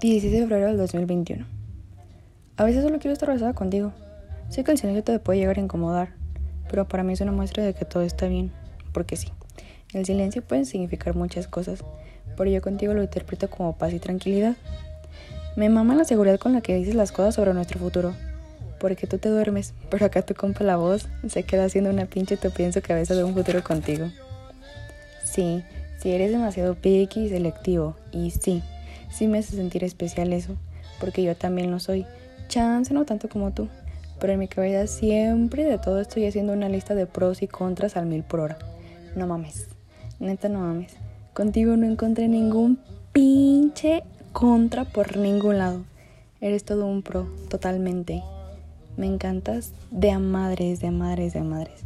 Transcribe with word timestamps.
16 0.00 0.30
de 0.30 0.40
febrero 0.40 0.66
del 0.66 0.76
2021. 0.76 1.46
A 2.58 2.64
veces 2.64 2.82
solo 2.82 2.98
quiero 2.98 3.14
estar 3.14 3.30
abrazada 3.30 3.54
contigo. 3.54 3.94
Sé 4.50 4.62
que 4.62 4.72
el 4.72 4.76
silencio 4.76 5.02
te 5.02 5.18
puede 5.18 5.38
llegar 5.38 5.56
a 5.56 5.62
incomodar, 5.62 6.10
pero 6.68 6.86
para 6.86 7.02
mí 7.02 7.14
es 7.14 7.22
una 7.22 7.32
muestra 7.32 7.64
de 7.64 7.72
que 7.72 7.86
todo 7.86 8.02
está 8.02 8.28
bien, 8.28 8.52
porque 8.92 9.16
sí, 9.16 9.32
el 9.94 10.04
silencio 10.04 10.42
puede 10.42 10.66
significar 10.66 11.16
muchas 11.16 11.48
cosas, 11.48 11.82
pero 12.36 12.50
yo 12.50 12.60
contigo 12.60 12.92
lo 12.92 13.02
interpreto 13.02 13.48
como 13.48 13.78
paz 13.78 13.94
y 13.94 13.98
tranquilidad. 13.98 14.56
Me 15.56 15.70
mama 15.70 15.94
la 15.94 16.04
seguridad 16.04 16.38
con 16.38 16.52
la 16.52 16.60
que 16.60 16.74
dices 16.74 16.94
las 16.94 17.10
cosas 17.10 17.34
sobre 17.34 17.54
nuestro 17.54 17.78
futuro, 17.78 18.14
porque 18.78 19.06
tú 19.06 19.16
te 19.16 19.30
duermes, 19.30 19.72
pero 19.88 20.04
acá 20.04 20.20
tu 20.20 20.34
compa 20.34 20.62
la 20.62 20.76
voz 20.76 21.08
se 21.26 21.44
queda 21.44 21.64
haciendo 21.64 21.88
una 21.88 22.04
pinche 22.04 22.36
te 22.36 22.50
pienso 22.50 22.82
que 22.82 22.92
a 22.92 22.96
veces 22.96 23.16
de 23.16 23.24
un 23.24 23.32
futuro 23.32 23.64
contigo. 23.64 24.10
Sí, 25.24 25.64
si 26.02 26.10
eres 26.10 26.32
demasiado 26.32 26.74
picky 26.74 27.20
y 27.24 27.28
selectivo, 27.30 27.96
y 28.12 28.30
sí, 28.30 28.62
sí 29.10 29.26
me 29.26 29.38
hace 29.38 29.56
sentir 29.56 29.84
especial 29.84 30.32
eso, 30.32 30.56
porque 31.00 31.22
yo 31.22 31.36
también 31.36 31.70
lo 31.70 31.78
soy. 31.80 32.06
Chance 32.48 32.94
no 32.94 33.04
tanto 33.04 33.28
como 33.28 33.52
tú, 33.52 33.68
pero 34.20 34.32
en 34.32 34.38
mi 34.38 34.48
cabeza 34.48 34.86
siempre 34.86 35.64
de 35.64 35.78
todo 35.78 36.00
estoy 36.00 36.26
haciendo 36.26 36.52
una 36.52 36.68
lista 36.68 36.94
de 36.94 37.06
pros 37.06 37.42
y 37.42 37.48
contras 37.48 37.96
al 37.96 38.06
mil 38.06 38.22
por 38.22 38.40
hora. 38.40 38.58
No 39.14 39.26
mames, 39.26 39.66
neta 40.20 40.48
no 40.48 40.60
mames. 40.60 40.94
Contigo 41.34 41.76
no 41.76 41.86
encontré 41.86 42.28
ningún 42.28 42.78
pinche 43.12 44.02
contra 44.32 44.84
por 44.84 45.16
ningún 45.16 45.58
lado. 45.58 45.84
Eres 46.40 46.64
todo 46.64 46.86
un 46.86 47.02
pro, 47.02 47.28
totalmente. 47.48 48.22
Me 48.96 49.06
encantas 49.06 49.72
de 49.90 50.10
a 50.10 50.18
madres, 50.18 50.80
de 50.80 50.88
a 50.88 50.90
madres, 50.90 51.32
de 51.32 51.40
a 51.40 51.44
madres. 51.44 51.84